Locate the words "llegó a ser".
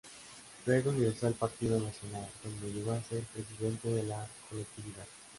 2.73-3.21